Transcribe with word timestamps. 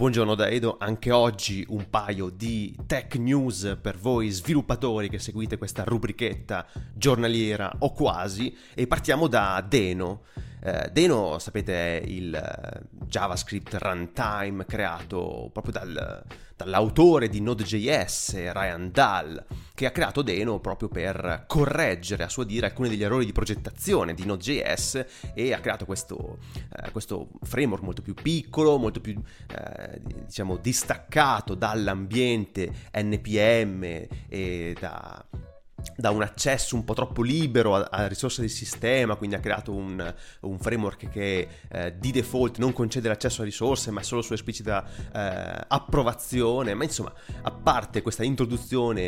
Buongiorno 0.00 0.34
da 0.34 0.48
Edo, 0.48 0.78
anche 0.80 1.10
oggi 1.10 1.62
un 1.68 1.90
paio 1.90 2.30
di 2.30 2.74
tech 2.86 3.16
news 3.16 3.76
per 3.82 3.98
voi 3.98 4.30
sviluppatori 4.30 5.10
che 5.10 5.18
seguite 5.18 5.58
questa 5.58 5.84
rubrichetta 5.84 6.66
giornaliera 6.94 7.70
o 7.80 7.92
quasi 7.92 8.56
e 8.74 8.86
partiamo 8.86 9.26
da 9.26 9.62
Deno. 9.68 10.22
Uh, 10.62 10.90
Deno, 10.90 11.38
sapete, 11.38 12.00
è 12.00 12.02
il 12.06 12.32
uh, 12.32 13.04
JavaScript 13.04 13.76
runtime 13.78 14.64
creato 14.64 15.50
proprio 15.52 15.74
dal, 15.74 16.24
dall'autore 16.56 17.28
di 17.28 17.42
Node.js, 17.42 18.52
Ryan 18.52 18.90
Dahl, 18.90 19.44
che 19.80 19.86
ha 19.86 19.92
creato 19.92 20.20
Deno 20.20 20.60
proprio 20.60 20.90
per 20.90 21.44
correggere, 21.46 22.24
a 22.24 22.28
suo 22.28 22.44
dire, 22.44 22.66
alcuni 22.66 22.90
degli 22.90 23.02
errori 23.02 23.24
di 23.24 23.32
progettazione 23.32 24.12
di 24.12 24.26
Node.js 24.26 25.06
e 25.32 25.54
ha 25.54 25.58
creato 25.58 25.86
questo, 25.86 26.36
uh, 26.52 26.90
questo 26.92 27.30
framework 27.40 27.82
molto 27.82 28.02
più 28.02 28.12
piccolo, 28.12 28.76
molto 28.76 29.00
più, 29.00 29.18
diciamo, 30.26 30.58
distaccato 30.58 31.54
dall'ambiente 31.54 32.70
NPM 32.92 34.06
e 34.28 34.76
da 34.78 35.24
da 36.00 36.10
un 36.10 36.22
accesso 36.22 36.74
un 36.74 36.84
po' 36.84 36.94
troppo 36.94 37.22
libero 37.22 37.74
a, 37.76 38.06
risorse 38.06 38.40
del 38.40 38.50
sistema, 38.50 39.14
quindi 39.16 39.36
ha 39.36 39.40
creato 39.40 39.72
un, 39.72 40.14
un 40.40 40.58
framework 40.58 41.08
che 41.08 41.48
eh, 41.68 41.94
di 41.98 42.10
default 42.10 42.58
non 42.58 42.72
concede 42.72 43.08
l'accesso 43.08 43.42
a 43.42 43.44
risorse, 43.44 43.90
ma 43.90 44.02
solo 44.02 44.22
su 44.22 44.32
esplicita 44.32 44.84
eh, 45.12 45.64
approvazione. 45.68 46.74
Ma 46.74 46.84
insomma, 46.84 47.12
a 47.42 47.50
parte 47.50 48.02
questa 48.02 48.24
introduzione 48.24 49.00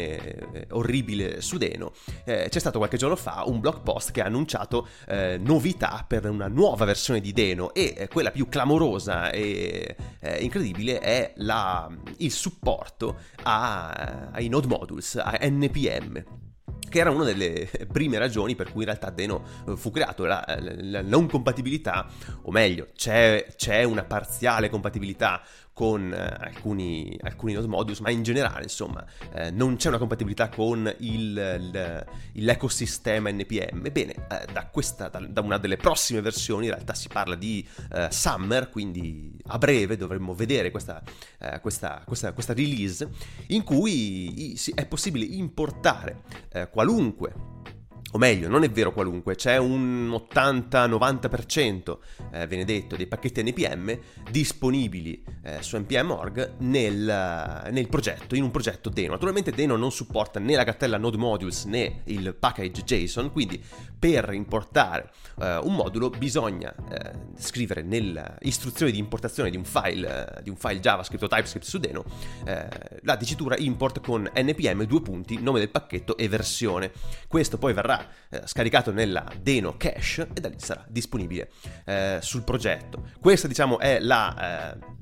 eh, 0.53 0.67
orribile 0.71 1.41
su 1.41 1.57
Deno, 1.57 1.93
eh, 2.25 2.49
c'è 2.51 2.59
stato 2.59 2.79
qualche 2.79 2.99
giorno 2.99 3.17
fa 3.17 3.43
un 3.47 3.61
blog 3.61 3.81
post 3.81 4.11
che 4.13 4.21
ha 4.21 4.27
annunciato 4.27 4.87
eh, 5.09 5.39
novità 5.39 6.05
per 6.07 6.29
una 6.29 6.49
nuova 6.49 6.85
versione 6.85 7.21
di 7.21 7.33
Deno 7.33 7.73
e 7.73 7.95
eh, 7.97 8.09
quella 8.09 8.31
più 8.31 8.49
clamorosa 8.49 9.31
e 9.31 9.97
incredibile 10.39 10.99
è 11.01 11.33
la, 11.37 11.91
il 12.19 12.31
supporto 12.31 13.17
a, 13.43 14.31
ai 14.33 14.49
node 14.49 14.67
modules, 14.67 15.17
a 15.17 15.39
NPM 15.41 16.42
che 16.93 16.99
era 16.99 17.11
una 17.11 17.25
delle 17.25 17.69
prime 17.91 18.19
ragioni 18.19 18.55
per 18.55 18.71
cui 18.71 18.81
in 18.81 18.89
realtà 18.89 19.09
Deno 19.09 19.43
eh, 19.67 19.77
fu 19.77 19.91
creato, 19.91 20.27
la, 20.27 20.45
la 20.61 21.01
non 21.01 21.27
compatibilità, 21.27 22.07
o 22.43 22.51
meglio, 22.51 22.89
c'è, 22.95 23.47
c'è 23.57 23.83
una 23.83 24.05
parziale 24.05 24.69
compatibilità 24.69 25.41
con 25.73 26.13
eh, 26.13 26.37
alcuni, 26.41 27.19
alcuni 27.23 27.55
node 27.55 27.97
ma 28.01 28.11
in 28.11 28.23
generale, 28.23 28.65
insomma, 28.65 29.05
eh, 29.33 29.51
non 29.51 29.77
c'è 29.77 29.89
una 29.89 29.99
compatibilità 29.99 30.49
con 30.49 30.93
il, 30.99 31.37
il, 31.37 32.07
l'ecosistema 32.45 33.31
NPM. 33.31 33.91
Bene, 33.91 34.13
eh, 34.29 34.47
da, 34.53 34.67
questa, 34.67 35.09
da, 35.09 35.21
da, 35.21 35.41
una 35.41 35.59
delle 35.59 35.77
prossime 35.77 36.21
versioni, 36.21 36.67
in 36.67 36.73
realtà 36.73 36.95
si 36.95 37.09
parla 37.09 37.35
di 37.35 37.67
eh, 37.93 38.09
Summer, 38.11 38.69
quindi 38.71 39.35
a 39.47 39.59
breve 39.59 39.97
dovremmo 39.97 40.35
vedere 40.35 40.71
questa, 40.71 41.03
eh, 41.39 41.61
questa, 41.61 42.03
questa, 42.07 42.33
questa 42.33 42.53
release, 42.53 43.09
in 43.49 43.65
cui 43.65 44.57
è 44.75 44.87
possibile 44.87 45.25
importare 45.25 46.23
eh, 46.53 46.69
qualunque 46.69 47.52
o 48.15 48.19
meglio, 48.19 48.49
non 48.49 48.63
è 48.63 48.71
vero 48.71 48.93
qualunque, 48.93 49.37
c'è 49.37 49.57
un 49.57 50.11
80-90%, 50.11 51.99
eh, 52.33 52.47
viene 52.47 52.65
detto, 52.65 52.95
dei 52.95 53.07
pacchetti 53.07 53.43
NPM 53.43 53.99
disponibili 54.31 55.25
eh, 55.43 55.63
su 55.63 55.79
npm.org 55.79 56.57
nel, 56.59 57.69
nel, 57.71 57.89
progetto, 57.89 58.35
in 58.35 58.43
un 58.43 58.51
progetto 58.51 58.91
Deno. 58.91 59.13
Naturalmente 59.13 59.51
Deno 59.51 59.77
non 59.77 59.91
supporta 59.91 60.39
né 60.41 60.55
la 60.55 60.65
cartella 60.65 60.99
node 60.99 61.17
modules 61.17 61.65
né 61.65 62.03
il 62.05 62.35
package 62.39 62.83
JSON, 62.83 63.33
quindi 63.33 63.63
per 63.99 64.31
importare 64.33 65.11
eh, 65.41 65.57
un 65.63 65.75
modulo 65.75 66.11
bisogna 66.11 66.75
eh, 66.91 67.13
scrivere 67.39 67.81
nell'istruzione 67.81 68.93
di 68.93 68.99
importazione 68.99 69.49
di 69.49 69.57
un 69.57 69.65
file, 69.65 70.37
eh, 70.37 70.43
di 70.43 70.51
un 70.51 70.57
file 70.57 70.81
JavaScript 70.81 71.23
o 71.23 71.29
TypeScript 71.29 71.65
su 71.65 71.79
Deno 71.79 72.05
eh, 72.45 72.69
la 73.05 73.17
dicitura 73.17 73.57
import 73.57 74.01
con 74.01 74.31
npm 74.35 74.85
due 74.85 75.01
punti, 75.01 75.41
nome 75.41 75.61
del 75.61 75.71
pacchetto 75.71 76.19
e 76.19 76.29
versione. 76.29 76.93
Questo 77.27 77.57
poi 77.57 77.73
verrà 77.73 78.01
eh, 78.31 78.43
scaricato 78.45 78.93
nella 78.93 79.25
Deno 79.41 79.77
Cache 79.77 80.29
e 80.33 80.41
da 80.41 80.49
lì 80.49 80.57
sarà 80.59 80.85
disponibile 80.89 81.51
eh, 81.85 82.19
sul 82.21 82.43
progetto. 82.43 83.11
Questo 83.21 83.47
diciamo 83.47 83.79
è 83.79 83.99
la 84.01 84.75
eh, 84.75 85.01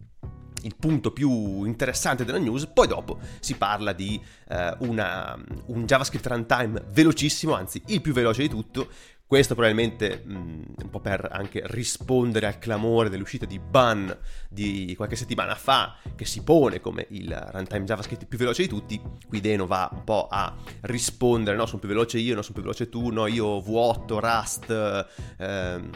il 0.62 0.76
punto 0.76 1.10
più 1.12 1.64
interessante 1.64 2.24
della 2.24 2.38
news, 2.38 2.66
poi 2.66 2.86
dopo 2.86 3.18
si 3.40 3.56
parla 3.56 3.92
di 3.92 4.20
uh, 4.48 4.86
una, 4.86 5.38
un 5.66 5.86
JavaScript 5.86 6.26
runtime 6.26 6.82
velocissimo, 6.90 7.54
anzi 7.54 7.82
il 7.86 8.00
più 8.00 8.12
veloce 8.12 8.42
di 8.42 8.48
tutto, 8.48 8.90
questo 9.30 9.54
probabilmente 9.54 10.24
mh, 10.24 10.32
mm, 10.32 10.62
un 10.82 10.90
po' 10.90 10.98
per 10.98 11.28
anche 11.30 11.62
rispondere 11.66 12.46
al 12.48 12.58
clamore 12.58 13.08
dell'uscita 13.08 13.46
di 13.46 13.60
Bun 13.60 14.12
di 14.48 14.92
qualche 14.96 15.14
settimana 15.14 15.54
fa, 15.54 15.94
che 16.16 16.24
si 16.24 16.42
pone 16.42 16.80
come 16.80 17.06
il 17.10 17.32
runtime 17.52 17.84
JavaScript 17.84 18.26
più 18.26 18.36
veloce 18.36 18.62
di 18.62 18.68
tutti. 18.68 19.00
Qui 19.28 19.40
Deno 19.40 19.68
va 19.68 19.88
un 19.92 20.02
po' 20.02 20.26
a 20.28 20.52
rispondere, 20.80 21.56
no, 21.56 21.66
sono 21.66 21.78
più 21.78 21.88
veloce 21.88 22.18
io, 22.18 22.34
no, 22.34 22.42
sono 22.42 22.54
più 22.54 22.62
veloce 22.62 22.88
tu, 22.88 23.10
no, 23.10 23.28
io 23.28 23.58
V8, 23.58 24.18
Rust, 24.18 25.06
ehm, 25.38 25.90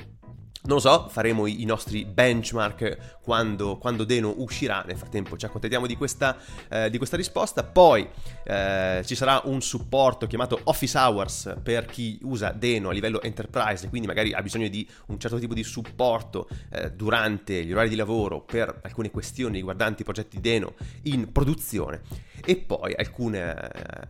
non 0.67 0.77
lo 0.77 0.81
so, 0.81 1.09
faremo 1.11 1.47
i, 1.47 1.65
nostri 1.65 2.07
benchmark 2.07 3.19
quando, 3.21 3.77
quando, 3.77 4.05
Deno 4.05 4.33
uscirà. 4.39 4.83
Nel 4.87 4.97
frattempo 4.97 5.37
ci 5.37 5.45
accontentiamo 5.45 5.87
di 5.87 5.95
questa, 5.95 6.39
eh, 6.71 6.89
di 6.89 6.97
questa 6.97 7.19
risposta. 7.19 7.63
Poi 7.65 8.09
eh, 8.45 9.03
ci 9.05 9.15
sarà 9.15 9.43
un 9.45 9.61
supporto 9.61 10.27
chiamato 10.27 10.59
Office 10.65 10.97
Hours 10.97 11.57
per 11.63 11.85
chi 11.85 12.19
usa 12.23 12.53
Deno 12.53 12.89
a 12.89 12.93
livello 12.93 13.21
enterprise, 13.21 13.91
quindi 13.91 14.07
magari 14.07 14.33
ha 14.33 14.41
bisogno 14.41 14.69
di 14.69 14.89
un 15.09 15.19
certo 15.19 15.39
tipo 15.39 15.53
di 15.53 15.63
supporto 15.63 16.49
eh, 16.71 16.93
durante 16.93 17.63
gli 17.63 17.73
orari 17.73 17.91
di 17.91 17.97
lavoro 17.97 18.41
per 18.41 18.81
alcune 18.85 19.11
questioni 19.11 19.57
riguardanti 19.57 20.01
i 20.01 20.05
progetti 20.05 20.41
Deno 20.41 20.77
in 21.03 21.31
produzione. 21.31 22.01
E 22.47 22.57
poi 22.57 22.95
alcune, 22.95 23.55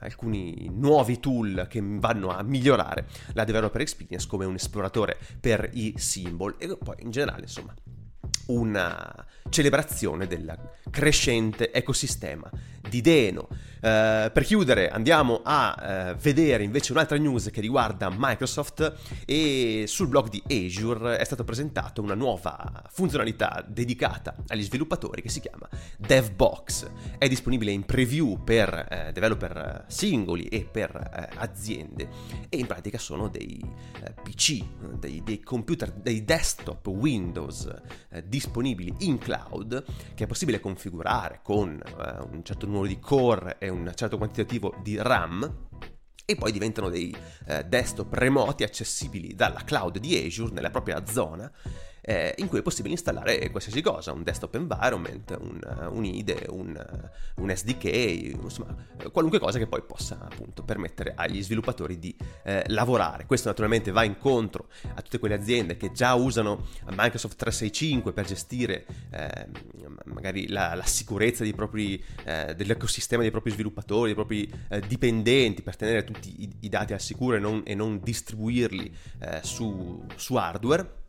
alcuni 0.00 0.68
nuovi 0.72 1.18
tool 1.20 1.66
che 1.68 1.80
vanno 1.82 2.30
a 2.30 2.42
migliorare 2.42 3.06
la 3.32 3.44
developer 3.44 3.80
experience 3.80 4.26
come 4.28 4.44
un 4.44 4.54
esploratore 4.54 5.18
per 5.40 5.70
i 5.72 5.94
simboli 5.96 6.43
Rumble 6.44 6.56
e 6.58 6.76
poi 6.76 6.96
in 7.00 7.10
generale 7.10 7.42
insomma 7.42 7.74
una 8.46 9.26
celebrazione 9.48 10.26
del 10.26 10.54
crescente 10.90 11.72
ecosistema 11.72 12.50
di 12.88 13.00
Deno. 13.00 13.48
Uh, 13.84 14.32
per 14.32 14.44
chiudere 14.44 14.88
andiamo 14.88 15.42
a 15.44 16.12
uh, 16.14 16.16
vedere 16.16 16.64
invece 16.64 16.92
un'altra 16.92 17.18
news 17.18 17.50
che 17.52 17.60
riguarda 17.60 18.10
Microsoft 18.10 18.94
e 19.26 19.84
sul 19.86 20.08
blog 20.08 20.30
di 20.30 20.42
Azure 20.48 21.18
è 21.18 21.24
stata 21.24 21.44
presentata 21.44 22.00
una 22.00 22.14
nuova 22.14 22.82
funzionalità 22.90 23.62
dedicata 23.68 24.36
agli 24.46 24.62
sviluppatori 24.62 25.20
che 25.20 25.28
si 25.28 25.40
chiama 25.40 25.68
DevBox. 25.98 26.90
È 27.18 27.28
disponibile 27.28 27.72
in 27.72 27.84
preview 27.84 28.42
per 28.42 28.88
uh, 28.90 29.12
developer 29.12 29.84
singoli 29.88 30.46
e 30.46 30.64
per 30.64 31.30
aziende 31.36 32.08
e 32.48 32.56
in 32.56 32.66
pratica 32.66 32.96
sono 32.96 33.28
dei 33.28 33.62
PC, 34.22 34.64
dei, 34.98 35.22
dei, 35.22 35.40
computer, 35.40 35.92
dei 35.92 36.24
desktop 36.24 36.86
Windows 36.86 37.70
disponibili 38.24 38.94
in 39.00 39.18
cloud 39.18 39.84
che 40.14 40.24
è 40.24 40.26
possibile 40.26 40.60
configurare 40.60 41.40
con 41.42 41.82
un 42.30 42.44
certo 42.44 42.66
numero 42.66 42.86
di 42.86 42.98
core 42.98 43.56
e 43.58 43.68
un 43.73 43.73
certo 43.94 44.16
quantitativo 44.16 44.74
di 44.82 44.96
RAM 44.96 45.68
e 46.26 46.36
poi 46.36 46.52
diventano 46.52 46.88
dei 46.88 47.14
eh, 47.46 47.64
desktop 47.64 48.12
remoti 48.14 48.62
accessibili 48.62 49.34
dalla 49.34 49.62
cloud 49.64 49.98
di 49.98 50.16
Azure 50.24 50.52
nella 50.52 50.70
propria 50.70 51.04
zona 51.06 51.50
eh, 52.06 52.34
in 52.38 52.48
cui 52.48 52.58
è 52.58 52.62
possibile 52.62 52.92
installare 52.92 53.50
qualsiasi 53.50 53.80
cosa, 53.80 54.12
un 54.12 54.22
desktop 54.22 54.54
environment, 54.56 55.36
un, 55.40 55.88
un 55.90 56.04
IDE, 56.04 56.46
un, 56.50 56.78
un, 57.36 57.54
SDK, 57.54 57.84
insomma 58.42 58.76
qualunque 59.10 59.38
cosa 59.38 59.58
che 59.58 59.66
poi 59.66 59.82
possa 59.82 60.18
appunto 60.20 60.62
permettere 60.62 61.14
agli 61.16 61.42
sviluppatori 61.42 61.98
di 61.98 62.14
eh, 62.42 62.64
lavorare. 62.68 63.24
Questo 63.24 63.48
naturalmente 63.48 63.90
va 63.90 64.04
incontro 64.04 64.68
a 64.94 65.00
tutte 65.00 65.18
quelle 65.18 65.34
aziende 65.34 65.76
che 65.78 65.92
già 65.92 66.12
usano 66.14 66.66
Microsoft 66.90 67.36
365 67.36 68.12
per 68.12 68.26
gestire 68.26 68.84
eh, 69.10 69.48
magari 70.04 70.48
la, 70.48 70.74
la, 70.74 70.84
sicurezza 70.84 71.44
propri, 71.54 72.02
eh, 72.24 72.54
dell'ecosistema 72.54 73.22
dei 73.22 73.30
propri 73.30 73.50
sviluppatori, 73.50 74.06
dei 74.06 74.14
propri 74.14 74.50
eh, 74.68 74.80
dipendenti, 74.80 75.62
per 75.62 75.76
tenere 75.76 76.04
tutti 76.04 76.42
i, 76.42 76.50
i, 76.60 76.68
dati 76.68 76.92
al 76.92 77.00
sicuro 77.00 77.36
e 77.36 77.38
non, 77.38 77.62
e 77.64 77.74
non 77.74 78.00
distribuirli 78.02 78.94
eh, 79.20 79.40
su, 79.42 80.04
su 80.16 80.34
hardware 80.34 81.02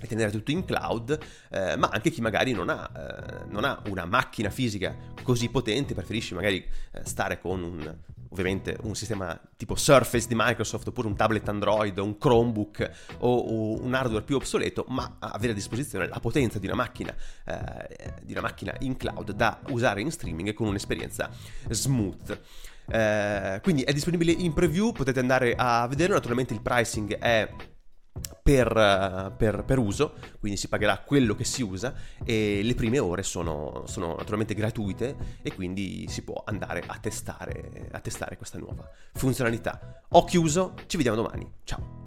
e 0.00 0.06
tenere 0.06 0.30
tutto 0.30 0.50
in 0.50 0.64
cloud, 0.64 1.18
eh, 1.50 1.76
ma 1.76 1.88
anche 1.92 2.10
chi 2.10 2.20
magari 2.20 2.52
non 2.52 2.68
ha, 2.68 2.90
eh, 2.94 3.44
non 3.48 3.64
ha, 3.64 3.82
una 3.88 4.04
macchina 4.04 4.50
fisica 4.50 4.94
così 5.22 5.48
potente, 5.48 5.94
preferisce 5.94 6.34
magari 6.34 6.64
eh, 6.92 7.00
stare 7.04 7.38
con 7.38 7.62
un, 7.62 7.96
ovviamente 8.30 8.76
un 8.82 8.94
sistema 8.94 9.38
tipo 9.56 9.76
Surface 9.76 10.26
di 10.26 10.34
Microsoft 10.36 10.88
oppure 10.88 11.06
un 11.06 11.14
tablet 11.14 11.48
Android, 11.48 11.96
un 11.98 12.18
Chromebook 12.18 12.90
o, 13.18 13.36
o 13.36 13.82
un 13.82 13.94
hardware 13.94 14.24
più 14.24 14.36
obsoleto, 14.36 14.84
ma 14.88 15.16
avere 15.18 15.52
a 15.52 15.54
disposizione 15.54 16.08
la 16.08 16.18
potenza 16.18 16.58
di 16.58 16.66
una 16.66 16.76
macchina, 16.76 17.14
eh, 17.44 18.14
di 18.22 18.32
una 18.32 18.40
macchina 18.40 18.74
in 18.80 18.96
cloud 18.96 19.32
da 19.32 19.60
usare 19.68 20.00
in 20.00 20.10
streaming 20.10 20.52
con 20.54 20.66
un'esperienza 20.66 21.30
smooth. 21.68 22.40
Eh, 22.88 23.60
quindi 23.62 23.82
è 23.82 23.92
disponibile 23.92 24.32
in 24.32 24.52
preview, 24.52 24.92
potete 24.92 25.20
andare 25.20 25.54
a 25.56 25.86
vederlo, 25.86 26.14
naturalmente 26.14 26.52
il 26.52 26.60
pricing 26.60 27.16
è 27.18 27.48
per, 28.42 29.34
per, 29.36 29.64
per, 29.64 29.78
uso, 29.78 30.14
quindi 30.40 30.58
si 30.58 30.68
pagherà 30.68 30.98
quello 30.98 31.34
che 31.34 31.44
si 31.44 31.62
usa 31.62 31.94
e 32.24 32.60
le 32.62 32.74
prime 32.74 32.98
ore 32.98 33.22
sono, 33.22 33.84
sono 33.86 34.16
naturalmente 34.16 34.54
gratuite 34.54 35.16
e 35.42 35.54
quindi 35.54 36.06
si 36.08 36.22
può 36.22 36.42
andare 36.44 36.82
a 36.84 36.98
testare, 36.98 37.88
a 37.92 38.00
testare 38.00 38.36
questa 38.36 38.58
nuova 38.58 38.90
funzionalità. 39.12 40.02
Ho 40.10 40.24
chiuso, 40.24 40.74
ci 40.86 40.96
vediamo 40.96 41.16
domani, 41.16 41.48
ciao! 41.62 42.00